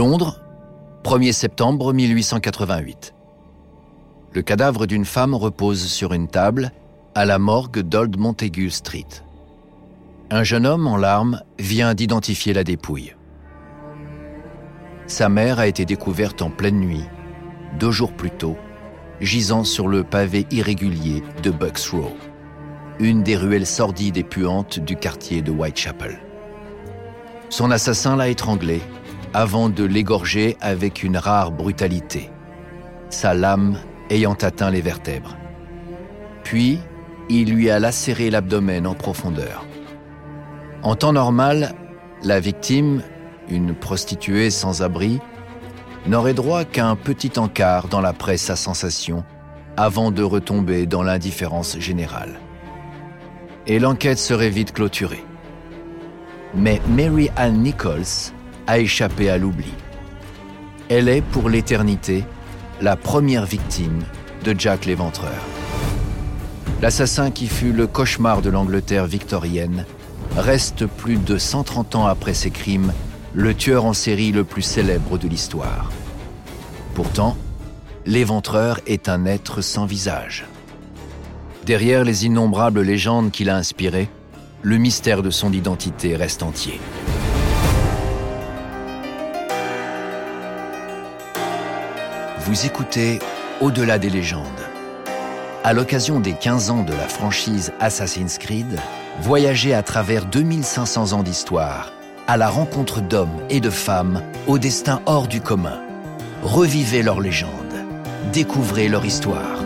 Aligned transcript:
Londres, 0.00 0.40
1er 1.04 1.32
septembre 1.32 1.92
1888. 1.92 3.12
Le 4.32 4.40
cadavre 4.40 4.86
d'une 4.86 5.04
femme 5.04 5.34
repose 5.34 5.84
sur 5.88 6.14
une 6.14 6.26
table 6.26 6.72
à 7.14 7.26
la 7.26 7.38
morgue 7.38 7.80
d'Old 7.80 8.16
Montague 8.16 8.70
Street. 8.70 9.04
Un 10.30 10.42
jeune 10.42 10.64
homme 10.64 10.86
en 10.86 10.96
larmes 10.96 11.42
vient 11.58 11.92
d'identifier 11.92 12.54
la 12.54 12.64
dépouille. 12.64 13.14
Sa 15.06 15.28
mère 15.28 15.58
a 15.58 15.66
été 15.66 15.84
découverte 15.84 16.40
en 16.40 16.48
pleine 16.48 16.80
nuit, 16.80 17.04
deux 17.78 17.90
jours 17.90 18.14
plus 18.14 18.30
tôt, 18.30 18.56
gisant 19.20 19.64
sur 19.64 19.86
le 19.86 20.02
pavé 20.02 20.46
irrégulier 20.50 21.22
de 21.42 21.50
Bucks 21.50 21.90
Row, 21.92 22.16
une 23.00 23.22
des 23.22 23.36
ruelles 23.36 23.66
sordides 23.66 24.16
et 24.16 24.24
puantes 24.24 24.78
du 24.78 24.96
quartier 24.96 25.42
de 25.42 25.50
Whitechapel. 25.50 26.20
Son 27.50 27.70
assassin 27.70 28.16
l'a 28.16 28.28
étranglée 28.28 28.80
avant 29.32 29.68
de 29.68 29.84
l'égorger 29.84 30.56
avec 30.60 31.02
une 31.02 31.16
rare 31.16 31.52
brutalité, 31.52 32.30
sa 33.10 33.34
lame 33.34 33.78
ayant 34.10 34.34
atteint 34.34 34.70
les 34.70 34.80
vertèbres. 34.80 35.36
Puis, 36.42 36.80
il 37.28 37.54
lui 37.54 37.70
a 37.70 37.78
lacéré 37.78 38.28
l'abdomen 38.30 38.86
en 38.86 38.94
profondeur. 38.94 39.64
En 40.82 40.96
temps 40.96 41.12
normal, 41.12 41.74
la 42.24 42.40
victime, 42.40 43.02
une 43.48 43.74
prostituée 43.74 44.50
sans 44.50 44.82
abri, 44.82 45.20
n'aurait 46.06 46.34
droit 46.34 46.64
qu'à 46.64 46.86
un 46.86 46.96
petit 46.96 47.38
encart 47.38 47.88
dans 47.88 48.00
la 48.00 48.12
presse 48.12 48.50
à 48.50 48.56
sensation 48.56 49.24
avant 49.76 50.10
de 50.10 50.22
retomber 50.22 50.86
dans 50.86 51.02
l'indifférence 51.02 51.78
générale. 51.78 52.40
Et 53.66 53.78
l'enquête 53.78 54.18
serait 54.18 54.50
vite 54.50 54.72
clôturée. 54.72 55.24
Mais 56.54 56.80
Mary 56.88 57.30
Ann 57.36 57.62
Nichols 57.62 58.32
a 58.66 58.78
échappé 58.78 59.30
à 59.30 59.38
l'oubli. 59.38 59.72
Elle 60.88 61.08
est, 61.08 61.22
pour 61.22 61.48
l'éternité, 61.48 62.24
la 62.80 62.96
première 62.96 63.46
victime 63.46 64.00
de 64.44 64.54
Jack 64.58 64.86
l'Éventreur. 64.86 65.44
L'assassin 66.82 67.30
qui 67.30 67.46
fut 67.46 67.72
le 67.72 67.86
cauchemar 67.86 68.40
de 68.42 68.50
l'Angleterre 68.50 69.06
victorienne 69.06 69.84
reste 70.36 70.86
plus 70.86 71.16
de 71.16 71.36
130 71.36 71.94
ans 71.96 72.06
après 72.06 72.34
ses 72.34 72.50
crimes 72.50 72.92
le 73.34 73.54
tueur 73.54 73.84
en 73.84 73.92
série 73.92 74.32
le 74.32 74.44
plus 74.44 74.62
célèbre 74.62 75.18
de 75.18 75.28
l'histoire. 75.28 75.90
Pourtant, 76.94 77.36
l'Éventreur 78.06 78.80
est 78.86 79.08
un 79.08 79.26
être 79.26 79.60
sans 79.60 79.86
visage. 79.86 80.46
Derrière 81.66 82.02
les 82.04 82.26
innombrables 82.26 82.80
légendes 82.80 83.30
qu'il 83.30 83.50
a 83.50 83.56
inspirées, 83.56 84.08
le 84.62 84.78
mystère 84.78 85.22
de 85.22 85.30
son 85.30 85.52
identité 85.52 86.16
reste 86.16 86.42
entier. 86.42 86.80
Vous 92.46 92.64
écoutez 92.64 93.18
Au-delà 93.60 93.98
des 93.98 94.08
légendes. 94.08 94.46
À 95.62 95.74
l'occasion 95.74 96.20
des 96.20 96.32
15 96.32 96.70
ans 96.70 96.82
de 96.84 96.92
la 96.94 97.06
franchise 97.06 97.70
Assassin's 97.80 98.38
Creed, 98.38 98.80
voyagez 99.20 99.74
à 99.74 99.82
travers 99.82 100.24
2500 100.24 101.12
ans 101.12 101.22
d'histoire, 101.22 101.92
à 102.26 102.38
la 102.38 102.48
rencontre 102.48 103.02
d'hommes 103.02 103.42
et 103.50 103.60
de 103.60 103.68
femmes 103.68 104.22
au 104.46 104.58
destin 104.58 105.02
hors 105.04 105.28
du 105.28 105.42
commun. 105.42 105.80
Revivez 106.42 107.02
leurs 107.02 107.20
légendes, 107.20 107.50
découvrez 108.32 108.88
leur 108.88 109.04
histoire. 109.04 109.59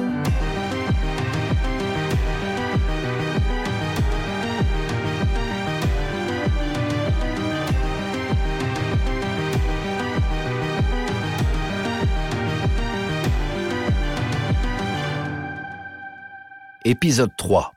Épisode 16.87 17.31
3. 17.39 17.73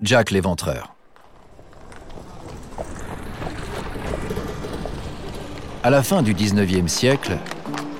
Jack 0.00 0.30
l'Éventreur. 0.30 0.96
À 5.82 5.90
la 5.90 6.02
fin 6.02 6.22
du 6.22 6.32
19e 6.32 6.88
siècle, 6.88 7.36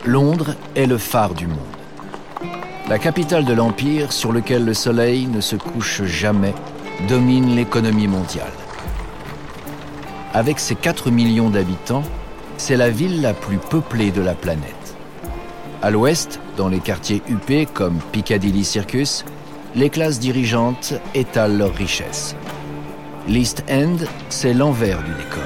Londres 0.06 0.54
est 0.74 0.86
le 0.86 0.96
phare 0.96 1.34
du 1.34 1.46
monde. 1.46 1.58
La 2.88 2.98
capitale 2.98 3.44
de 3.44 3.52
l'Empire 3.52 4.14
sur 4.14 4.32
lequel 4.32 4.64
le 4.64 4.72
soleil 4.72 5.26
ne 5.26 5.42
se 5.42 5.56
couche 5.56 6.04
jamais 6.04 6.54
domine 7.06 7.54
l'économie 7.54 8.08
mondiale. 8.08 8.54
Avec 10.32 10.58
ses 10.58 10.74
4 10.74 11.10
millions 11.10 11.50
d'habitants, 11.50 12.04
c'est 12.56 12.78
la 12.78 12.88
ville 12.88 13.20
la 13.20 13.34
plus 13.34 13.58
peuplée 13.58 14.10
de 14.10 14.22
la 14.22 14.32
planète. 14.32 14.96
À 15.82 15.90
l'ouest, 15.90 16.40
dans 16.56 16.68
les 16.68 16.80
quartiers 16.80 17.20
huppés 17.28 17.66
comme 17.66 17.98
Piccadilly 18.10 18.64
Circus, 18.64 19.26
les 19.76 19.90
classes 19.90 20.18
dirigeantes 20.18 20.94
étalent 21.14 21.58
leurs 21.58 21.74
richesses. 21.74 22.34
L'East 23.28 23.62
End, 23.70 23.96
c'est 24.30 24.54
l'envers 24.54 25.02
du 25.02 25.12
décor. 25.12 25.42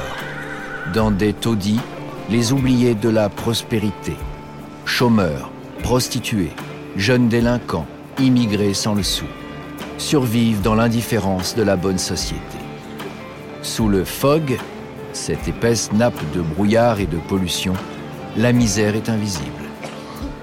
Dans 0.95 1.11
des 1.11 1.33
taudis, 1.33 1.81
les 2.31 2.53
oubliés 2.53 2.95
de 2.95 3.09
la 3.09 3.29
prospérité. 3.29 4.15
Chômeurs, 4.85 5.51
prostituées, 5.83 6.53
jeunes 6.97 7.29
délinquants, 7.29 7.89
immigrés 8.21 8.73
sans 8.73 8.95
le 8.95 9.03
sou, 9.03 9.25
survivent 9.99 10.63
dans 10.63 10.77
l'indifférence 10.77 11.57
de 11.57 11.65
la 11.65 11.75
bonne 11.75 11.99
société. 11.99 12.59
Sous 13.63 13.89
le 13.89 14.05
fog, 14.05 14.59
cette 15.13 15.49
épaisse 15.49 15.91
nappe 15.93 16.23
de 16.33 16.41
brouillard 16.41 17.01
et 17.01 17.07
de 17.07 17.19
pollution, 17.19 17.73
la 18.37 18.53
misère 18.53 18.95
est 18.95 19.09
invisible. 19.09 19.65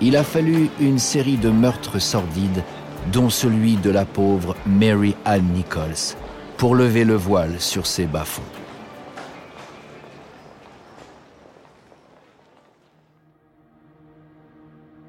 Il 0.01 0.17
a 0.17 0.23
fallu 0.23 0.69
une 0.81 0.99
série 0.99 1.37
de 1.37 1.49
meurtres 1.49 1.99
sordides 1.99 2.63
dont 3.11 3.29
celui 3.29 3.75
de 3.75 3.89
la 3.89 4.05
pauvre 4.05 4.55
Mary 4.65 5.15
Ann 5.25 5.43
Nichols, 5.53 6.15
pour 6.57 6.75
lever 6.75 7.05
le 7.05 7.15
voile 7.15 7.59
sur 7.59 7.85
ses 7.85 8.05
bas-fonds. 8.05 8.41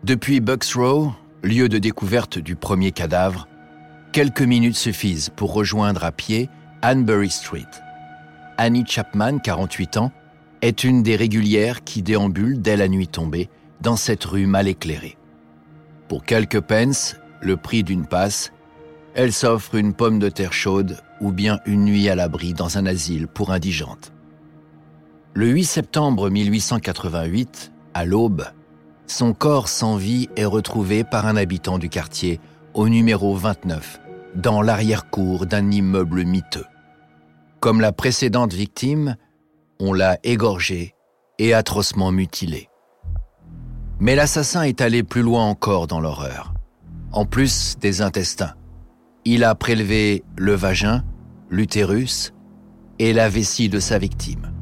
Depuis 0.04 0.40
Bucks 0.40 0.72
Row, 0.74 1.12
lieu 1.42 1.68
de 1.68 1.78
découverte 1.78 2.38
du 2.38 2.56
premier 2.56 2.92
cadavre, 2.92 3.46
quelques 4.12 4.42
minutes 4.42 4.76
suffisent 4.76 5.28
pour 5.28 5.52
rejoindre 5.52 6.04
à 6.04 6.12
pied 6.12 6.48
Anbury 6.82 7.30
Street. 7.30 7.66
Annie 8.56 8.86
Chapman, 8.86 9.38
48 9.38 9.98
ans, 9.98 10.12
est 10.62 10.82
une 10.82 11.02
des 11.02 11.14
régulières 11.14 11.84
qui 11.84 12.02
déambulent 12.02 12.60
dès 12.60 12.76
la 12.76 12.88
nuit 12.88 13.08
tombée 13.08 13.48
dans 13.80 13.96
cette 13.96 14.24
rue 14.24 14.46
mal 14.46 14.66
éclairée. 14.66 15.16
Pour 16.08 16.24
quelques 16.24 16.60
pence, 16.60 17.16
le 17.40 17.56
prix 17.56 17.82
d'une 17.82 18.06
passe, 18.06 18.52
elle 19.14 19.32
s'offre 19.32 19.74
une 19.74 19.94
pomme 19.94 20.18
de 20.18 20.28
terre 20.28 20.52
chaude 20.52 20.98
ou 21.20 21.32
bien 21.32 21.58
une 21.66 21.84
nuit 21.84 22.08
à 22.08 22.14
l'abri 22.14 22.54
dans 22.54 22.78
un 22.78 22.86
asile 22.86 23.26
pour 23.26 23.50
indigentes. 23.50 24.12
Le 25.34 25.48
8 25.48 25.64
septembre 25.64 26.30
1888, 26.30 27.72
à 27.94 28.04
l'aube, 28.04 28.44
son 29.06 29.32
corps 29.32 29.68
sans 29.68 29.96
vie 29.96 30.28
est 30.36 30.44
retrouvé 30.44 31.04
par 31.04 31.26
un 31.26 31.36
habitant 31.36 31.78
du 31.78 31.88
quartier 31.88 32.40
au 32.74 32.88
numéro 32.88 33.34
29, 33.34 34.00
dans 34.34 34.62
l'arrière-cour 34.62 35.46
d'un 35.46 35.70
immeuble 35.70 36.24
miteux. 36.24 36.66
Comme 37.60 37.80
la 37.80 37.92
précédente 37.92 38.52
victime, 38.52 39.16
on 39.80 39.92
l'a 39.92 40.18
égorgé 40.22 40.94
et 41.38 41.54
atrocement 41.54 42.12
mutilé. 42.12 42.68
Mais 44.00 44.14
l'assassin 44.14 44.62
est 44.62 44.80
allé 44.80 45.02
plus 45.02 45.22
loin 45.22 45.44
encore 45.44 45.86
dans 45.86 46.00
l'horreur 46.00 46.54
en 47.12 47.24
plus 47.24 47.76
des 47.80 48.02
intestins. 48.02 48.54
Il 49.24 49.44
a 49.44 49.54
prélevé 49.54 50.24
le 50.36 50.54
vagin, 50.54 51.02
l'utérus 51.50 52.32
et 52.98 53.12
la 53.12 53.28
vessie 53.28 53.68
de 53.68 53.80
sa 53.80 53.98
victime. 53.98 54.52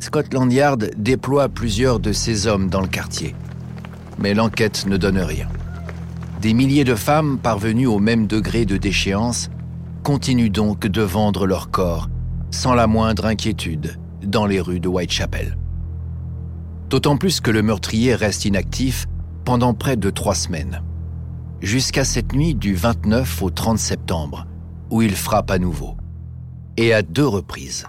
Scotland 0.00 0.52
Yard 0.52 0.90
déploie 0.96 1.48
plusieurs 1.48 1.98
de 2.00 2.12
ses 2.12 2.46
hommes 2.46 2.68
dans 2.68 2.80
le 2.80 2.88
quartier. 2.88 3.34
Mais 4.18 4.34
l'enquête 4.34 4.86
ne 4.86 4.96
donne 4.96 5.18
rien. 5.18 5.48
Des 6.40 6.52
milliers 6.52 6.84
de 6.84 6.94
femmes 6.94 7.38
parvenues 7.38 7.86
au 7.86 7.98
même 7.98 8.26
degré 8.26 8.66
de 8.66 8.76
déchéance 8.76 9.48
continuent 10.02 10.50
donc 10.50 10.86
de 10.86 11.02
vendre 11.02 11.46
leur 11.46 11.70
corps 11.70 12.08
sans 12.50 12.74
la 12.74 12.86
moindre 12.86 13.26
inquiétude 13.26 13.98
dans 14.22 14.46
les 14.46 14.60
rues 14.60 14.80
de 14.80 14.88
Whitechapel. 14.88 15.56
D'autant 16.88 17.16
plus 17.16 17.40
que 17.40 17.50
le 17.50 17.62
meurtrier 17.62 18.14
reste 18.14 18.44
inactif 18.44 19.06
pendant 19.44 19.74
près 19.74 19.96
de 19.96 20.10
trois 20.10 20.34
semaines, 20.34 20.82
jusqu'à 21.64 22.04
cette 22.04 22.34
nuit 22.34 22.54
du 22.54 22.74
29 22.74 23.42
au 23.42 23.50
30 23.50 23.78
septembre, 23.78 24.46
où 24.90 25.00
il 25.00 25.16
frappe 25.16 25.50
à 25.50 25.58
nouveau, 25.58 25.96
et 26.76 26.92
à 26.92 27.02
deux 27.02 27.26
reprises. 27.26 27.86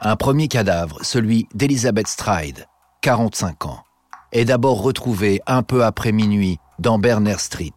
Un 0.00 0.14
premier 0.14 0.46
cadavre, 0.46 0.98
celui 1.02 1.48
d'Elizabeth 1.54 2.06
Stride, 2.06 2.66
45 3.02 3.66
ans, 3.66 3.82
est 4.30 4.44
d'abord 4.44 4.80
retrouvé 4.80 5.40
un 5.46 5.62
peu 5.62 5.84
après 5.84 6.12
minuit 6.12 6.58
dans 6.78 7.00
Berner 7.00 7.38
Street, 7.38 7.74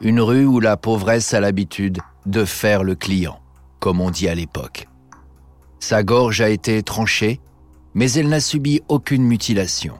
une 0.00 0.20
rue 0.20 0.46
où 0.46 0.60
la 0.60 0.76
pauvresse 0.76 1.34
a 1.34 1.40
l'habitude 1.40 1.98
de 2.26 2.44
faire 2.44 2.84
le 2.84 2.94
client, 2.94 3.40
comme 3.80 4.00
on 4.00 4.10
dit 4.10 4.28
à 4.28 4.34
l'époque. 4.36 4.86
Sa 5.80 6.04
gorge 6.04 6.40
a 6.42 6.48
été 6.48 6.80
tranchée, 6.82 7.40
mais 7.94 8.12
elle 8.12 8.28
n'a 8.28 8.40
subi 8.40 8.82
aucune 8.88 9.24
mutilation. 9.24 9.98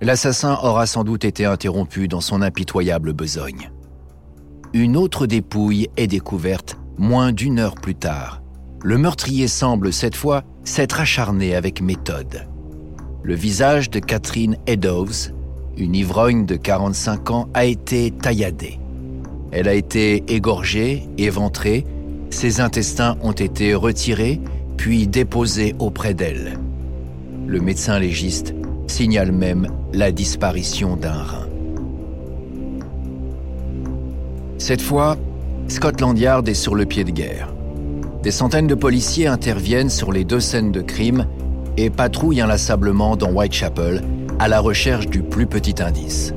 L'assassin 0.00 0.58
aura 0.62 0.86
sans 0.86 1.04
doute 1.04 1.24
été 1.24 1.44
interrompu 1.44 2.08
dans 2.08 2.20
son 2.20 2.42
impitoyable 2.42 3.12
besogne. 3.12 3.70
Une 4.72 4.96
autre 4.96 5.26
dépouille 5.26 5.88
est 5.96 6.08
découverte 6.08 6.76
moins 6.98 7.32
d'une 7.32 7.58
heure 7.58 7.76
plus 7.76 7.94
tard. 7.94 8.42
Le 8.82 8.98
meurtrier 8.98 9.48
semble 9.48 9.92
cette 9.92 10.16
fois 10.16 10.42
s'être 10.64 11.00
acharné 11.00 11.54
avec 11.54 11.80
méthode. 11.80 12.46
Le 13.22 13.34
visage 13.34 13.88
de 13.88 14.00
Catherine 14.00 14.56
Eddowes, 14.66 15.32
une 15.76 15.94
ivrogne 15.94 16.44
de 16.44 16.56
45 16.56 17.30
ans, 17.30 17.48
a 17.54 17.64
été 17.64 18.10
tailladé. 18.10 18.78
Elle 19.52 19.68
a 19.68 19.74
été 19.74 20.24
égorgée, 20.28 21.08
éventrée, 21.16 21.86
ses 22.30 22.60
intestins 22.60 23.16
ont 23.22 23.32
été 23.32 23.74
retirés 23.74 24.40
puis 24.76 25.06
déposés 25.06 25.74
auprès 25.78 26.14
d'elle. 26.14 26.58
Le 27.46 27.60
médecin 27.60 27.98
légiste 27.98 28.54
signale 28.86 29.32
même 29.32 29.68
la 29.92 30.12
disparition 30.12 30.96
d'un 30.96 31.12
rein. 31.12 31.48
Cette 34.58 34.82
fois, 34.82 35.16
Scotland 35.68 36.18
Yard 36.18 36.48
est 36.48 36.54
sur 36.54 36.74
le 36.74 36.86
pied 36.86 37.04
de 37.04 37.10
guerre. 37.10 37.52
Des 38.22 38.30
centaines 38.30 38.66
de 38.66 38.74
policiers 38.74 39.26
interviennent 39.26 39.90
sur 39.90 40.12
les 40.12 40.24
deux 40.24 40.40
scènes 40.40 40.72
de 40.72 40.80
crime 40.80 41.26
et 41.76 41.90
patrouillent 41.90 42.40
inlassablement 42.40 43.16
dans 43.16 43.30
Whitechapel 43.30 44.02
à 44.38 44.48
la 44.48 44.60
recherche 44.60 45.06
du 45.08 45.22
plus 45.22 45.46
petit 45.46 45.82
indice. 45.82 46.32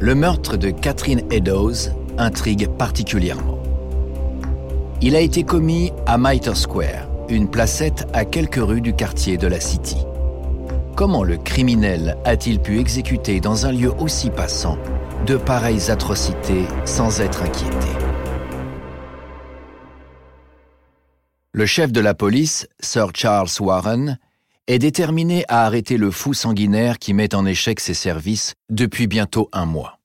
Le 0.00 0.14
meurtre 0.14 0.56
de 0.56 0.70
Catherine 0.70 1.22
Eddowes 1.30 1.90
intrigue 2.18 2.68
particulièrement. 2.68 3.58
Il 5.00 5.16
a 5.16 5.20
été 5.20 5.44
commis 5.44 5.92
à 6.06 6.18
Mitre 6.18 6.56
Square, 6.56 7.08
une 7.28 7.48
placette 7.48 8.06
à 8.12 8.24
quelques 8.24 8.60
rues 8.60 8.80
du 8.80 8.92
quartier 8.92 9.36
de 9.36 9.46
la 9.46 9.60
City. 9.60 9.96
Comment 10.98 11.22
le 11.22 11.36
criminel 11.36 12.18
a-t-il 12.24 12.58
pu 12.58 12.80
exécuter 12.80 13.38
dans 13.38 13.66
un 13.66 13.70
lieu 13.70 13.92
aussi 14.00 14.30
passant 14.30 14.76
de 15.28 15.36
pareilles 15.36 15.92
atrocités 15.92 16.64
sans 16.84 17.20
être 17.20 17.44
inquiété? 17.44 17.86
Le 21.52 21.66
chef 21.66 21.92
de 21.92 22.00
la 22.00 22.14
police, 22.14 22.66
Sir 22.80 23.12
Charles 23.14 23.48
Warren, 23.60 24.18
est 24.66 24.80
déterminé 24.80 25.44
à 25.46 25.64
arrêter 25.66 25.98
le 25.98 26.10
fou 26.10 26.34
sanguinaire 26.34 26.98
qui 26.98 27.14
met 27.14 27.32
en 27.32 27.46
échec 27.46 27.78
ses 27.78 27.94
services 27.94 28.54
depuis 28.68 29.06
bientôt 29.06 29.48
un 29.52 29.66
mois. 29.66 30.00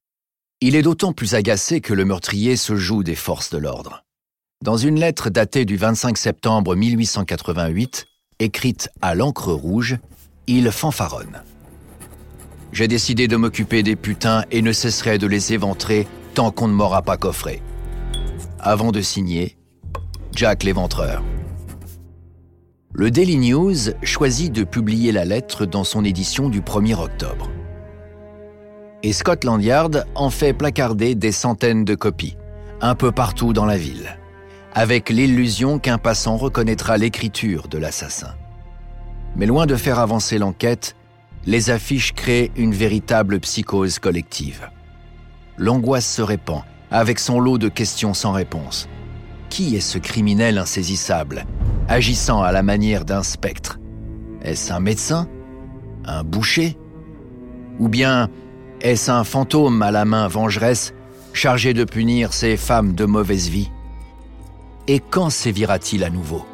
Il 0.62 0.75
est 0.75 0.84
d'autant 0.84 1.12
plus 1.12 1.34
agacé 1.34 1.81
que 1.81 1.96
le 1.96 2.06
meurtrier 2.06 2.56
se 2.56 2.75
joue 2.75 3.01
des 3.01 3.16
forces 3.16 3.50
de 3.50 3.57
l'ordre. 3.57 4.04
Dans 4.62 4.78
une 4.78 5.00
lettre 5.00 5.31
datée 5.31 5.66
du 5.66 5.75
25 5.75 6.19
septembre 6.19 6.75
1888, 6.75 8.06
écrite 8.38 8.89
à 9.01 9.16
l'encre 9.16 9.54
rouge, 9.54 9.98
il 10.48 10.72
fanfaronne. 10.72 11.44
J'ai 12.72 12.88
décidé 12.88 13.28
de 13.28 13.36
m'occuper 13.36 13.84
des 13.84 13.95
putains 13.95 14.44
et 14.51 14.62
ne 14.62 14.72
cesserai 14.72 15.18
de 15.18 15.28
les 15.28 15.54
éventrer 15.54 16.07
tant 16.34 16.51
qu'on 16.51 16.68
ne 16.68 16.74
m'aura 16.74 17.01
pas 17.01 17.18
coffré. 17.18 17.62
Avant 18.60 18.92
de 18.92 19.01
signer, 19.01 19.57
Jack 20.31 20.63
l'éventreur. 20.63 21.22
Le 22.92 23.12
Daily 23.12 23.38
News 23.38 23.94
choisit 24.04 24.51
de 24.51 24.63
publier 24.63 25.12
la 25.12 25.25
lettre 25.25 25.66
dans 25.66 25.84
son 25.84 26.04
édition 26.04 26.50
du 26.50 26.62
1er 26.62 27.00
octobre. 27.00 27.50
Et 29.04 29.13
Scotland 29.13 29.62
Yard 29.63 30.06
en 30.16 30.30
fait 30.30 30.54
placarder 30.54 31.13
des 31.13 31.31
centaines 31.31 31.86
de 31.86 31.96
copies, 31.96 32.38
un 32.81 32.96
peu 32.96 33.12
partout 33.12 33.54
dans 33.54 33.66
la 33.66 33.78
ville, 33.78 34.18
avec 34.74 35.10
l'illusion 35.10 35.78
qu'un 35.78 35.98
passant 35.98 36.38
reconnaîtra 36.38 36.98
l'écriture 36.98 37.68
de 37.68 37.78
l'assassin. 37.78 38.34
Mais 39.36 39.46
loin 39.46 39.66
de 39.66 39.76
faire 39.76 40.00
avancer 40.00 40.38
l'enquête, 40.38 40.96
les 41.46 41.70
affiches 41.70 42.14
créent 42.14 42.52
une 42.56 42.74
véritable 42.74 43.40
psychose 43.40 44.00
collective. 44.00 44.70
L'angoisse 45.58 46.08
se 46.08 46.22
répand, 46.22 46.64
avec 46.92 47.20
son 47.20 47.40
lot 47.40 47.58
de 47.58 47.70
questions 47.70 48.14
sans 48.14 48.32
réponse. 48.32 48.88
Qui 49.50 49.76
est 49.76 49.82
ce 49.82 49.98
criminel 49.98 50.58
insaisissable 50.58 51.46
agissant 51.88 52.42
à 52.42 52.52
la 52.52 52.64
manière 52.64 53.06
d'un 53.06 53.24
spectre? 53.24 53.80
Est-ce 54.42 54.72
un 54.72 54.80
médecin? 54.80 55.28
Un 56.06 56.24
boucher? 56.24 56.78
Ou 57.80 57.88
bien 57.88 58.30
est-ce 58.82 59.12
un 59.12 59.24
fantôme 59.24 59.82
à 59.82 59.92
la 59.92 60.06
main 60.06 60.28
vengeresse 60.28 60.94
chargé 61.34 61.74
de 61.74 61.84
punir 61.84 62.34
ces 62.34 62.58
femmes 62.58 62.94
de 62.94 63.06
mauvaise 63.06 63.50
vie? 63.50 63.72
Et 64.88 65.00
quand 65.00 65.30
sévira-t-il 65.30 66.04
à 66.04 66.10
nouveau? 66.10 66.46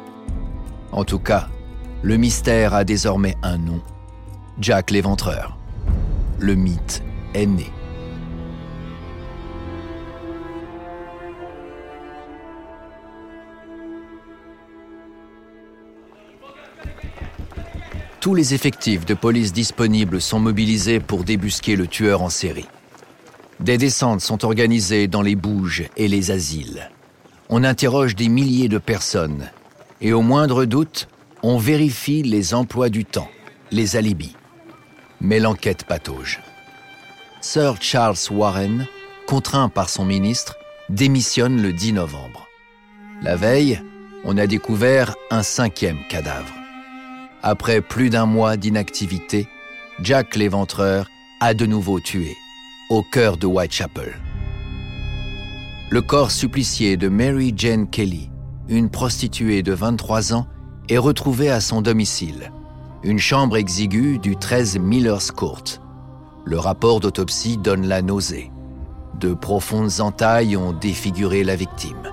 En 0.92 1.04
tout 1.04 1.18
cas, 1.18 1.48
le 2.02 2.16
mystère 2.16 2.74
a 2.74 2.84
désormais 2.84 3.36
un 3.42 3.58
nom. 3.58 3.80
Jack 4.60 4.90
l'éventreur. 4.90 5.56
Le 6.38 6.54
mythe 6.54 7.02
est 7.34 7.46
né. 7.46 7.70
tous 18.20 18.34
les 18.34 18.52
effectifs 18.52 19.06
de 19.06 19.14
police 19.14 19.52
disponibles 19.52 20.20
sont 20.20 20.38
mobilisés 20.38 21.00
pour 21.00 21.24
débusquer 21.24 21.74
le 21.74 21.86
tueur 21.86 22.20
en 22.20 22.28
série. 22.28 22.68
Des 23.60 23.78
descentes 23.78 24.20
sont 24.20 24.44
organisées 24.44 25.08
dans 25.08 25.22
les 25.22 25.36
bouges 25.36 25.84
et 25.96 26.06
les 26.06 26.30
asiles. 26.30 26.90
On 27.48 27.64
interroge 27.64 28.14
des 28.14 28.28
milliers 28.28 28.68
de 28.68 28.78
personnes 28.78 29.50
et 30.02 30.12
au 30.12 30.20
moindre 30.20 30.66
doute, 30.66 31.08
on 31.42 31.58
vérifie 31.58 32.22
les 32.22 32.54
emplois 32.54 32.88
du 32.88 33.04
temps, 33.04 33.30
les 33.70 33.96
alibis. 33.96 34.36
Mais 35.20 35.38
l'enquête 35.38 35.84
patauge. 35.84 36.40
Sir 37.40 37.76
Charles 37.80 38.16
Warren, 38.30 38.86
contraint 39.26 39.68
par 39.68 39.88
son 39.88 40.04
ministre, 40.04 40.56
démissionne 40.88 41.62
le 41.62 41.72
10 41.72 41.94
novembre. 41.94 42.48
La 43.22 43.36
veille, 43.36 43.80
on 44.24 44.36
a 44.36 44.46
découvert 44.46 45.14
un 45.30 45.42
cinquième 45.42 46.06
cadavre. 46.08 46.54
Après 47.42 47.80
plus 47.80 48.10
d'un 48.10 48.26
mois 48.26 48.56
d'inactivité, 48.56 49.48
Jack 50.02 50.36
l'éventreur 50.36 51.08
a 51.40 51.54
de 51.54 51.64
nouveau 51.64 52.00
tué, 52.00 52.36
au 52.90 53.02
cœur 53.02 53.36
de 53.36 53.46
Whitechapel. 53.46 54.18
Le 55.90 56.02
corps 56.02 56.30
supplicié 56.30 56.96
de 56.96 57.08
Mary 57.08 57.52
Jane 57.56 57.88
Kelly, 57.88 58.30
une 58.68 58.90
prostituée 58.90 59.62
de 59.62 59.72
23 59.72 60.34
ans, 60.34 60.46
est 60.88 60.98
retrouvé 60.98 61.50
à 61.50 61.60
son 61.60 61.82
domicile, 61.82 62.52
une 63.02 63.18
chambre 63.18 63.56
exiguë 63.56 64.18
du 64.18 64.36
13 64.36 64.78
Miller's 64.78 65.30
Court. 65.30 65.64
Le 66.44 66.58
rapport 66.58 67.00
d'autopsie 67.00 67.56
donne 67.56 67.86
la 67.86 68.02
nausée. 68.02 68.50
De 69.18 69.34
profondes 69.34 70.00
entailles 70.00 70.56
ont 70.56 70.72
défiguré 70.72 71.44
la 71.44 71.56
victime. 71.56 72.10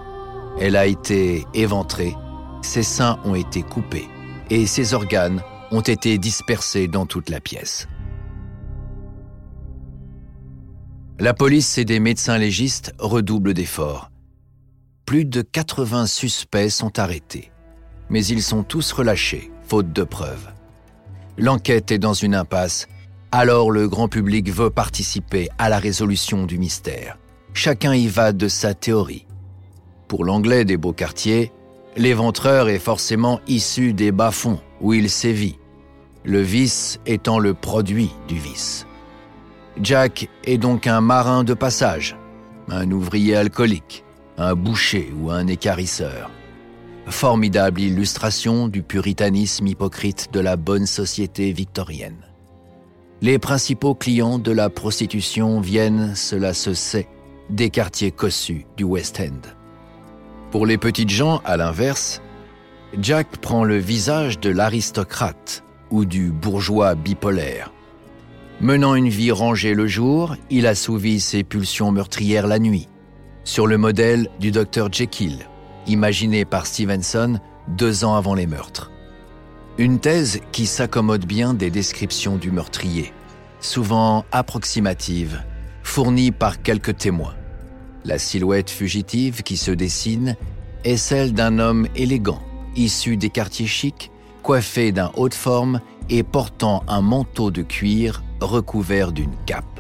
Elle 0.60 0.76
a 0.76 0.86
été 0.86 1.46
éventrée, 1.54 2.16
ses 2.62 2.84
seins 2.84 3.20
ont 3.26 3.36
été 3.36 3.64
coupés 3.64 4.08
et 4.50 4.66
ses 4.66 4.94
organes 4.94 5.42
ont 5.72 5.82
été 5.82 6.18
dispersés 6.18 6.88
dans 6.88 7.06
toute 7.06 7.30
la 7.30 7.40
pièce. 7.40 7.88
La 11.20 11.34
police 11.34 11.78
et 11.78 11.86
des 11.86 12.00
médecins 12.00 12.38
légistes 12.38 12.94
redoublent 13.00 13.54
d'efforts. 13.54 14.12
Plus 15.06 15.26
de 15.26 15.42
80 15.42 16.06
suspects 16.06 16.70
sont 16.70 17.00
arrêtés, 17.00 17.52
mais 18.10 18.26
ils 18.26 18.44
sont 18.44 18.64
tous 18.64 18.92
relâchés, 18.92 19.52
faute 19.64 19.92
de 19.94 20.04
preuves. 20.04 20.50
L'enquête 21.38 21.92
est 21.92 22.00
dans 22.00 22.14
une 22.14 22.36
impasse, 22.36 22.88
alors 23.32 23.72
le 23.72 23.88
grand 23.88 24.08
public 24.08 24.50
veut 24.50 24.70
participer 24.70 25.50
à 25.58 25.70
la 25.70 25.80
résolution 25.80 26.46
du 26.46 26.58
mystère. 26.58 27.18
Chacun 27.54 27.94
y 27.94 28.08
va 28.08 28.32
de 28.32 28.48
sa 28.48 28.74
théorie. 28.74 29.26
Pour 30.08 30.24
l'anglais 30.24 30.66
des 30.66 30.78
beaux 30.78 30.94
quartiers, 30.94 31.52
L'éventreur 31.98 32.70
est 32.70 32.78
forcément 32.78 33.40
issu 33.48 33.92
des 33.92 34.12
bas-fonds 34.12 34.60
où 34.82 34.94
il 34.94 35.10
sévit, 35.10 35.58
le 36.24 36.42
vice 36.42 37.00
étant 37.08 37.40
le 37.40 37.56
produit 37.56 38.12
du 38.28 38.38
vice. 38.38 38.86
Jack 39.82 40.30
est 40.44 40.60
donc 40.60 40.86
un 40.86 41.02
marin 41.02 41.44
de 41.44 41.56
passage, 41.56 42.16
un 42.70 42.92
ouvrier 42.92 43.36
alcoolique, 43.36 44.04
un 44.38 44.54
boucher 44.54 45.12
ou 45.20 45.32
un 45.32 45.48
écarisseur. 45.48 46.30
Formidable 47.10 47.80
illustration 47.80 48.68
du 48.68 48.84
puritanisme 48.84 49.66
hypocrite 49.66 50.28
de 50.34 50.42
la 50.42 50.58
bonne 50.58 50.86
société 50.86 51.54
victorienne. 51.54 52.28
Les 53.22 53.40
principaux 53.40 53.96
clients 53.96 54.40
de 54.40 54.52
la 54.52 54.70
prostitution 54.70 55.62
viennent, 55.62 56.16
cela 56.16 56.54
se 56.54 56.74
sait, 56.74 57.08
des 57.50 57.70
quartiers 57.70 58.12
cossus 58.12 58.66
du 58.76 58.84
West 58.84 59.22
End. 59.22 59.50
Pour 60.52 60.66
les 60.66 60.78
petites 60.78 61.10
gens, 61.10 61.42
à 61.46 61.56
l'inverse, 61.56 62.22
Jack 63.02 63.38
prend 63.38 63.64
le 63.64 63.78
visage 63.78 64.40
de 64.40 64.50
l'aristocrate 64.50 65.64
ou 65.90 66.04
du 66.04 66.30
bourgeois 66.32 66.96
bipolaire. 66.96 67.72
Menant 68.60 68.96
une 68.96 69.10
vie 69.10 69.32
rangée 69.32 69.76
le 69.76 69.88
jour, 69.88 70.36
il 70.50 70.68
assouvit 70.68 71.22
ses 71.22 71.46
pulsions 71.46 71.92
meurtrières 71.92 72.48
la 72.48 72.60
nuit, 72.60 72.90
sur 73.46 73.66
le 73.66 73.78
modèle 73.78 74.30
du 74.40 74.52
docteur 74.52 74.92
Jekyll, 74.92 75.48
imaginé 75.88 76.46
par 76.46 76.66
Stevenson 76.66 77.40
deux 77.68 78.06
ans 78.06 78.16
avant 78.16 78.36
les 78.36 78.48
meurtres. 78.48 78.92
Une 79.78 80.00
thèse 80.00 80.42
qui 80.52 80.66
s'accommode 80.66 81.26
bien 81.26 81.54
des 81.54 81.70
descriptions 81.70 82.38
du 82.38 82.52
meurtrier, 82.52 83.14
souvent 83.60 84.26
approximatives, 84.32 85.44
fournies 85.84 86.32
par 86.32 86.62
quelques 86.62 86.98
témoins. 86.98 87.36
La 88.06 88.18
silhouette 88.18 88.70
fugitive 88.70 89.44
qui 89.44 89.58
se 89.58 89.72
dessine 89.72 90.36
est 90.84 90.98
celle 90.98 91.34
d'un 91.34 91.60
homme 91.60 91.88
élégant, 91.96 92.42
issu 92.76 93.18
des 93.18 93.30
quartiers 93.30 93.68
chics, 93.68 94.12
coiffé 94.44 94.92
d'un 94.92 95.12
haut 95.16 95.30
de 95.30 95.34
forme 95.34 95.82
et 96.10 96.24
portant 96.24 96.84
un 96.88 97.02
manteau 97.02 97.52
de 97.52 97.62
cuir 97.62 98.24
recouvert 98.40 99.12
d'une 99.12 99.36
cape. 99.46 99.77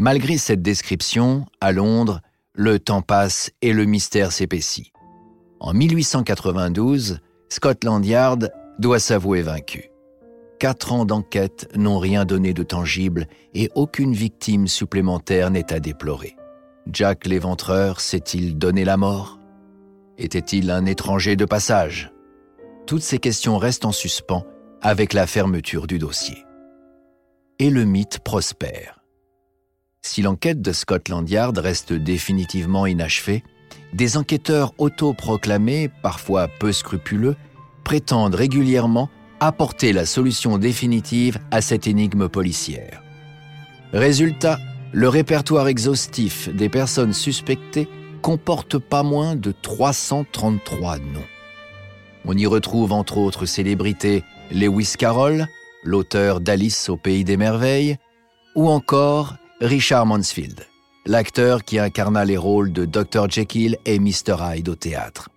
Malgré 0.00 0.38
cette 0.38 0.62
description, 0.62 1.46
à 1.60 1.72
Londres, 1.72 2.20
le 2.54 2.78
temps 2.78 3.02
passe 3.02 3.50
et 3.62 3.72
le 3.72 3.84
mystère 3.84 4.30
s'épaissit. 4.30 4.92
En 5.58 5.74
1892, 5.74 7.18
Scotland 7.48 8.06
Yard 8.06 8.52
doit 8.78 9.00
s'avouer 9.00 9.42
vaincu. 9.42 9.90
Quatre 10.60 10.92
ans 10.92 11.04
d'enquête 11.04 11.68
n'ont 11.74 11.98
rien 11.98 12.24
donné 12.24 12.54
de 12.54 12.62
tangible 12.62 13.26
et 13.54 13.70
aucune 13.74 14.12
victime 14.12 14.68
supplémentaire 14.68 15.50
n'est 15.50 15.72
à 15.72 15.80
déplorer. 15.80 16.36
Jack 16.92 17.26
l'éventreur 17.26 18.00
s'est-il 18.00 18.56
donné 18.56 18.84
la 18.84 18.96
mort? 18.96 19.40
Était-il 20.16 20.70
un 20.70 20.86
étranger 20.86 21.34
de 21.34 21.44
passage? 21.44 22.12
Toutes 22.86 23.02
ces 23.02 23.18
questions 23.18 23.58
restent 23.58 23.84
en 23.84 23.92
suspens 23.92 24.46
avec 24.80 25.12
la 25.12 25.26
fermeture 25.26 25.88
du 25.88 25.98
dossier. 25.98 26.44
Et 27.58 27.70
le 27.70 27.84
mythe 27.84 28.20
prospère. 28.20 28.97
Si 30.08 30.22
l'enquête 30.22 30.62
de 30.62 30.72
Scotland 30.72 31.28
Yard 31.28 31.58
reste 31.58 31.92
définitivement 31.92 32.86
inachevée, 32.86 33.44
des 33.92 34.16
enquêteurs 34.16 34.72
autoproclamés, 34.78 35.90
parfois 36.02 36.48
peu 36.48 36.72
scrupuleux, 36.72 37.36
prétendent 37.84 38.34
régulièrement 38.34 39.10
apporter 39.38 39.92
la 39.92 40.06
solution 40.06 40.56
définitive 40.56 41.38
à 41.50 41.60
cette 41.60 41.86
énigme 41.86 42.30
policière. 42.30 43.02
Résultat, 43.92 44.58
le 44.92 45.10
répertoire 45.10 45.68
exhaustif 45.68 46.48
des 46.48 46.70
personnes 46.70 47.12
suspectées 47.12 47.86
comporte 48.22 48.78
pas 48.78 49.02
moins 49.02 49.36
de 49.36 49.52
333 49.52 51.00
noms. 51.00 51.28
On 52.24 52.34
y 52.34 52.46
retrouve 52.46 52.92
entre 52.92 53.18
autres 53.18 53.44
célébrités 53.44 54.24
Lewis 54.50 54.94
Carroll, 54.96 55.48
l'auteur 55.84 56.40
d'Alice 56.40 56.88
au 56.88 56.96
Pays 56.96 57.24
des 57.24 57.36
Merveilles, 57.36 57.98
ou 58.54 58.70
encore 58.70 59.36
Richard 59.60 60.06
Mansfield, 60.06 60.60
l'acteur 61.04 61.64
qui 61.64 61.80
incarna 61.80 62.24
les 62.24 62.36
rôles 62.36 62.72
de 62.72 62.84
Dr. 62.84 63.28
Jekyll 63.28 63.76
et 63.86 63.98
Mr. 63.98 64.36
Hyde 64.40 64.68
au 64.68 64.76
théâtre. 64.76 65.30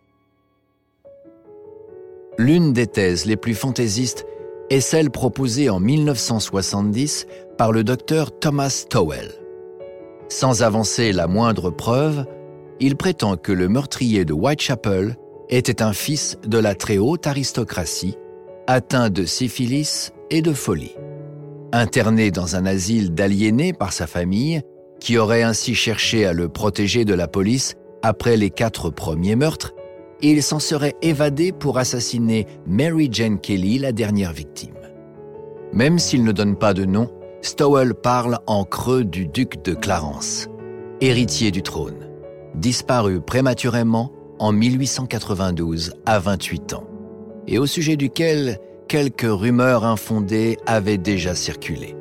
L'une 2.37 2.71
des 2.71 2.85
thèses 2.85 3.25
les 3.25 3.35
plus 3.35 3.55
fantaisistes 3.55 4.27
est 4.69 4.79
celle 4.79 5.09
proposée 5.09 5.71
en 5.71 5.79
1970 5.79 7.25
par 7.57 7.71
le 7.71 7.83
docteur 7.83 8.37
Thomas 8.37 8.85
Towell. 8.87 9.31
Sans 10.29 10.61
avancer 10.61 11.13
la 11.13 11.25
moindre 11.25 11.71
preuve, 11.71 12.25
il 12.79 12.97
prétend 12.97 13.37
que 13.37 13.51
le 13.51 13.69
meurtrier 13.69 14.23
de 14.23 14.33
Whitechapel 14.33 15.17
était 15.49 15.81
un 15.81 15.93
fils 15.93 16.37
de 16.45 16.59
la 16.59 16.75
très 16.75 16.99
haute 16.99 17.25
aristocratie, 17.25 18.17
atteint 18.67 19.09
de 19.09 19.25
syphilis 19.25 20.13
et 20.29 20.43
de 20.43 20.53
folie. 20.53 20.95
Interné 21.73 22.31
dans 22.31 22.57
un 22.57 22.65
asile 22.65 23.13
d'aliénés 23.13 23.71
par 23.71 23.93
sa 23.93 24.05
famille, 24.05 24.61
qui 24.99 25.17
aurait 25.17 25.43
ainsi 25.43 25.73
cherché 25.73 26.25
à 26.25 26.33
le 26.33 26.49
protéger 26.49 27.05
de 27.05 27.13
la 27.13 27.27
police 27.27 27.75
après 28.03 28.35
les 28.35 28.49
quatre 28.49 28.89
premiers 28.89 29.37
meurtres, 29.37 29.73
il 30.21 30.43
s'en 30.43 30.59
serait 30.59 30.95
évadé 31.01 31.51
pour 31.51 31.77
assassiner 31.77 32.45
Mary 32.67 33.07
Jane 33.11 33.39
Kelly, 33.39 33.79
la 33.79 33.93
dernière 33.93 34.33
victime. 34.33 34.75
Même 35.71 35.97
s'il 35.97 36.23
ne 36.23 36.31
donne 36.31 36.57
pas 36.57 36.73
de 36.73 36.83
nom, 36.83 37.09
Stowell 37.41 37.93
parle 37.93 38.39
en 38.47 38.65
creux 38.65 39.05
du 39.05 39.25
duc 39.25 39.63
de 39.63 39.73
Clarence, 39.73 40.49
héritier 40.99 41.51
du 41.51 41.63
trône, 41.63 42.07
disparu 42.53 43.21
prématurément 43.21 44.11
en 44.39 44.51
1892 44.51 45.93
à 46.05 46.19
28 46.19 46.73
ans, 46.73 46.87
et 47.47 47.57
au 47.57 47.65
sujet 47.65 47.95
duquel 47.95 48.59
quelques 48.91 49.21
rumeurs 49.21 49.85
infondées 49.85 50.57
avaient 50.65 50.97
déjà 50.97 51.33
circulé. 51.33 51.95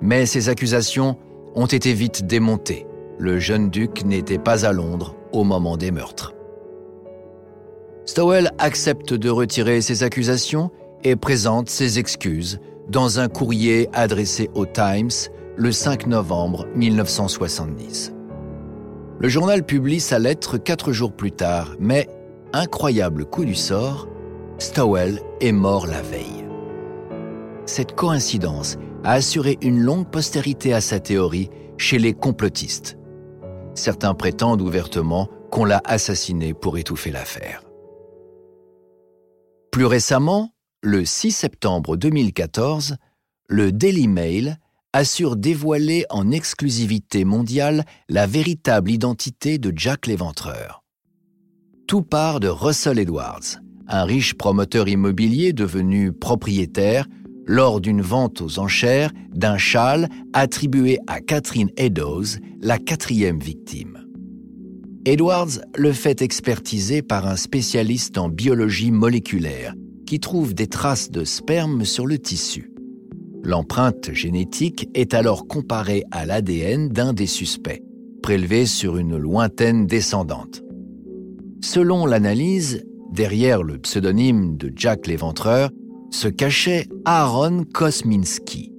Mais 0.00 0.24
ces 0.24 0.48
accusations 0.48 1.18
ont 1.54 1.66
été 1.66 1.92
vite 1.92 2.26
démontées. 2.26 2.86
Le 3.18 3.38
jeune 3.38 3.68
duc 3.68 4.06
n'était 4.06 4.38
pas 4.38 4.64
à 4.64 4.72
Londres 4.72 5.14
au 5.32 5.44
moment 5.44 5.76
des 5.76 5.90
meurtres. 5.90 6.32
Stowell 8.06 8.52
accepte 8.56 9.12
de 9.12 9.28
retirer 9.28 9.82
ses 9.82 10.02
accusations 10.02 10.70
et 11.02 11.14
présente 11.14 11.68
ses 11.68 11.98
excuses 11.98 12.58
dans 12.88 13.20
un 13.20 13.28
courrier 13.28 13.90
adressé 13.92 14.48
au 14.54 14.64
Times 14.64 15.28
le 15.58 15.72
5 15.72 16.06
novembre 16.06 16.66
1970. 16.74 18.14
Le 19.18 19.28
journal 19.28 19.62
publie 19.62 20.00
sa 20.00 20.18
lettre 20.18 20.56
quatre 20.56 20.90
jours 20.90 21.12
plus 21.12 21.32
tard, 21.32 21.76
mais, 21.78 22.08
incroyable 22.54 23.26
coup 23.26 23.44
du 23.44 23.54
sort, 23.54 24.08
Stowell 24.58 25.20
est 25.40 25.52
mort 25.52 25.86
la 25.86 26.00
veille. 26.00 26.44
Cette 27.66 27.94
coïncidence 27.94 28.76
a 29.02 29.12
assuré 29.12 29.58
une 29.62 29.80
longue 29.80 30.08
postérité 30.08 30.72
à 30.72 30.80
sa 30.80 31.00
théorie 31.00 31.50
chez 31.76 31.98
les 31.98 32.14
complotistes. 32.14 32.96
Certains 33.74 34.14
prétendent 34.14 34.62
ouvertement 34.62 35.28
qu'on 35.50 35.64
l'a 35.64 35.82
assassiné 35.84 36.54
pour 36.54 36.78
étouffer 36.78 37.10
l'affaire. 37.10 37.62
Plus 39.72 39.86
récemment, 39.86 40.50
le 40.82 41.04
6 41.04 41.32
septembre 41.32 41.96
2014, 41.96 42.96
le 43.48 43.72
Daily 43.72 44.06
Mail 44.06 44.58
assure 44.92 45.34
dévoiler 45.34 46.06
en 46.10 46.30
exclusivité 46.30 47.24
mondiale 47.24 47.84
la 48.08 48.28
véritable 48.28 48.92
identité 48.92 49.58
de 49.58 49.72
Jack 49.74 50.06
l'Éventreur. 50.06 50.84
Tout 51.88 52.02
part 52.02 52.38
de 52.38 52.46
Russell 52.46 53.00
Edwards, 53.00 53.58
un 53.88 54.04
riche 54.04 54.34
promoteur 54.34 54.88
immobilier 54.88 55.52
devenu 55.52 56.12
propriétaire 56.12 57.06
lors 57.46 57.80
d'une 57.80 58.00
vente 58.00 58.40
aux 58.40 58.58
enchères 58.58 59.10
d'un 59.32 59.58
châle 59.58 60.08
attribué 60.32 60.98
à 61.06 61.20
Catherine 61.20 61.70
Eddowes, 61.76 62.38
la 62.60 62.78
quatrième 62.78 63.38
victime. 63.38 63.98
Edwards 65.04 65.60
le 65.76 65.92
fait 65.92 66.22
expertiser 66.22 67.02
par 67.02 67.26
un 67.26 67.36
spécialiste 67.36 68.16
en 68.16 68.30
biologie 68.30 68.90
moléculaire 68.90 69.74
qui 70.06 70.18
trouve 70.18 70.54
des 70.54 70.66
traces 70.66 71.10
de 71.10 71.24
sperme 71.24 71.84
sur 71.84 72.06
le 72.06 72.18
tissu. 72.18 72.70
L'empreinte 73.42 74.12
génétique 74.14 74.88
est 74.94 75.12
alors 75.12 75.46
comparée 75.46 76.04
à 76.10 76.24
l'ADN 76.24 76.88
d'un 76.88 77.12
des 77.12 77.26
suspects, 77.26 77.82
prélevé 78.22 78.64
sur 78.64 78.96
une 78.96 79.18
lointaine 79.18 79.86
descendante. 79.86 80.62
Selon 81.60 82.06
l'analyse, 82.06 82.86
derrière 83.14 83.62
le 83.62 83.78
pseudonyme 83.78 84.56
de 84.56 84.72
Jack 84.74 85.06
l'Éventreur, 85.06 85.70
se 86.10 86.26
cachait 86.26 86.88
Aaron 87.04 87.64
Kosminski, 87.72 88.72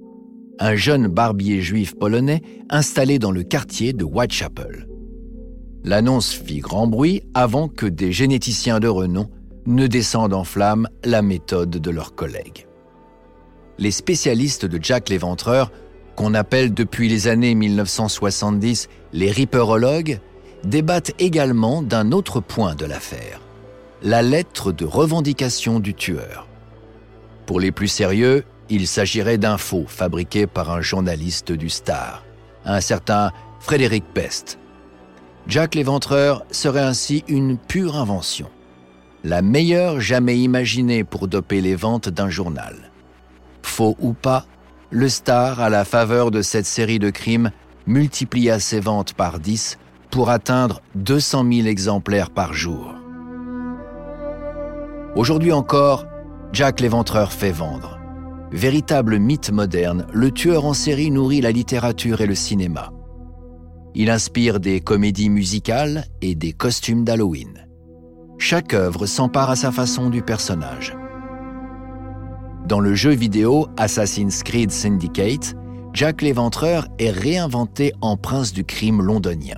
un 0.58 0.76
jeune 0.76 1.08
barbier 1.08 1.62
juif 1.62 1.94
polonais 1.94 2.42
installé 2.68 3.18
dans 3.18 3.30
le 3.30 3.42
quartier 3.42 3.94
de 3.94 4.04
Whitechapel. 4.04 4.86
L'annonce 5.84 6.32
fit 6.32 6.58
grand 6.58 6.86
bruit 6.86 7.22
avant 7.32 7.68
que 7.68 7.86
des 7.86 8.12
généticiens 8.12 8.78
de 8.78 8.88
renom 8.88 9.28
ne 9.66 9.86
descendent 9.86 10.34
en 10.34 10.44
flammes 10.44 10.88
la 11.04 11.22
méthode 11.22 11.70
de 11.70 11.90
leurs 11.90 12.14
collègues. 12.14 12.66
Les 13.78 13.90
spécialistes 13.90 14.66
de 14.66 14.78
Jack 14.82 15.08
l'Éventreur, 15.08 15.72
qu'on 16.14 16.34
appelle 16.34 16.74
depuis 16.74 17.08
les 17.08 17.28
années 17.28 17.54
1970 17.54 18.88
les 19.12 19.30
ripperologues, 19.30 20.20
débattent 20.64 21.12
également 21.18 21.82
d'un 21.82 22.12
autre 22.12 22.40
point 22.40 22.74
de 22.74 22.84
l'affaire, 22.84 23.40
la 24.02 24.22
lettre 24.22 24.72
de 24.72 24.84
revendication 24.84 25.80
du 25.80 25.94
tueur. 25.94 26.46
Pour 27.46 27.60
les 27.60 27.72
plus 27.72 27.88
sérieux, 27.88 28.44
il 28.68 28.86
s'agirait 28.86 29.38
d'un 29.38 29.58
faux 29.58 29.84
fabriqué 29.86 30.46
par 30.46 30.70
un 30.70 30.80
journaliste 30.80 31.52
du 31.52 31.70
Star, 31.70 32.24
un 32.64 32.80
certain 32.80 33.32
Frédéric 33.60 34.04
Pest. 34.12 34.58
Jack 35.46 35.74
l'Éventreur 35.74 36.44
serait 36.50 36.80
ainsi 36.82 37.24
une 37.28 37.56
pure 37.56 37.96
invention, 37.96 38.50
la 39.24 39.42
meilleure 39.42 40.00
jamais 40.00 40.38
imaginée 40.38 41.04
pour 41.04 41.28
doper 41.28 41.60
les 41.60 41.76
ventes 41.76 42.08
d'un 42.08 42.28
journal. 42.28 42.90
Faux 43.62 43.96
ou 44.00 44.12
pas, 44.12 44.46
le 44.90 45.08
Star, 45.08 45.60
à 45.60 45.70
la 45.70 45.84
faveur 45.84 46.30
de 46.30 46.42
cette 46.42 46.66
série 46.66 46.98
de 46.98 47.10
crimes, 47.10 47.50
multiplia 47.86 48.58
ses 48.60 48.80
ventes 48.80 49.14
par 49.14 49.38
10 49.38 49.78
pour 50.10 50.30
atteindre 50.30 50.80
200 50.96 51.44
000 51.52 51.66
exemplaires 51.68 52.30
par 52.30 52.52
jour. 52.52 52.95
Aujourd'hui 55.16 55.50
encore, 55.50 56.04
Jack 56.52 56.78
l'Éventreur 56.78 57.32
fait 57.32 57.50
vendre. 57.50 57.98
Véritable 58.52 59.18
mythe 59.18 59.50
moderne, 59.50 60.06
le 60.12 60.30
tueur 60.30 60.66
en 60.66 60.74
série 60.74 61.10
nourrit 61.10 61.40
la 61.40 61.52
littérature 61.52 62.20
et 62.20 62.26
le 62.26 62.34
cinéma. 62.34 62.92
Il 63.94 64.10
inspire 64.10 64.60
des 64.60 64.80
comédies 64.80 65.30
musicales 65.30 66.04
et 66.20 66.34
des 66.34 66.52
costumes 66.52 67.02
d'Halloween. 67.02 67.66
Chaque 68.36 68.74
œuvre 68.74 69.06
s'empare 69.06 69.48
à 69.48 69.56
sa 69.56 69.72
façon 69.72 70.10
du 70.10 70.20
personnage. 70.20 70.94
Dans 72.68 72.80
le 72.80 72.94
jeu 72.94 73.12
vidéo 73.12 73.68
Assassin's 73.78 74.42
Creed 74.42 74.70
Syndicate, 74.70 75.54
Jack 75.94 76.20
l'Éventreur 76.20 76.88
est 76.98 77.10
réinventé 77.10 77.94
en 78.02 78.18
prince 78.18 78.52
du 78.52 78.64
crime 78.64 79.00
londonien. 79.00 79.56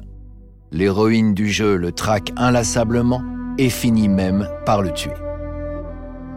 L'héroïne 0.71 1.35
du 1.35 1.51
jeu 1.51 1.75
le 1.75 1.91
traque 1.91 2.31
inlassablement 2.37 3.25
et 3.59 3.71
finit 3.71 4.09
même 4.09 4.49
par 4.65 4.83
le 4.83 4.93
tuer. 4.93 5.11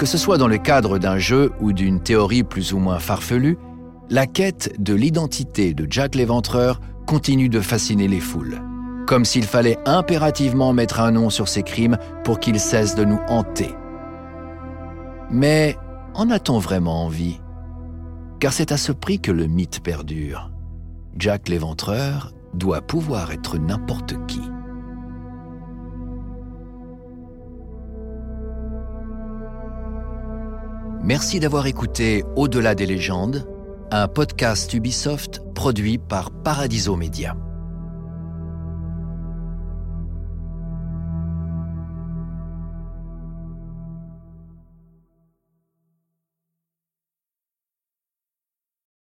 Que 0.01 0.08
ce 0.08 0.17
soit 0.17 0.39
dans 0.39 0.48
le 0.48 0.58
cadre 0.58 0.98
d'un 0.98 1.20
jeu 1.20 1.51
ou 1.60 1.74
d'une 1.74 2.01
théorie 2.01 2.41
plus 2.41 2.74
ou 2.74 2.79
moins 2.79 2.98
farfelue, 2.98 3.60
la 4.10 4.25
quête 4.25 4.74
de 4.79 4.96
l'identité 4.96 5.75
de 5.75 5.86
Jack 5.88 6.15
l'Éventreur 6.15 6.81
continue 7.05 7.50
de 7.50 7.60
fasciner 7.60 8.08
les 8.08 8.20
foules, 8.20 8.63
comme 9.05 9.25
s'il 9.25 9.43
fallait 9.43 9.77
impérativement 9.86 10.74
mettre 10.74 11.01
un 11.01 11.12
nom 11.12 11.29
sur 11.29 11.48
ces 11.48 11.62
crimes 11.62 12.00
pour 12.24 12.39
qu'ils 12.39 12.60
cessent 12.60 12.96
de 12.96 13.05
nous 13.05 13.20
hanter. 13.27 13.75
Mais 15.29 15.77
en 16.15 16.31
a-t-on 16.31 16.58
vraiment 16.58 17.05
envie? 17.05 17.39
Car 18.39 18.53
c'est 18.53 18.72
à 18.72 18.77
ce 18.77 18.91
prix 18.91 19.20
que 19.20 19.31
le 19.31 19.46
mythe 19.46 19.84
perdure. 19.84 20.50
Jack 21.15 21.48
l'éventreur 21.48 22.34
doit 22.55 22.81
pouvoir 22.81 23.31
être 23.31 23.60
n'importe 23.60 24.15
qui. 24.25 24.41
Merci 31.03 31.39
d'avoir 31.39 31.65
écouté 31.65 32.24
Au-delà 32.36 32.75
des 32.75 32.86
légendes, 32.86 33.48
un 33.89 34.08
podcast 34.08 34.72
Ubisoft 34.72 35.41
produit 35.55 35.98
par 35.98 36.29
Paradiso 36.29 36.96
Media. 36.96 37.36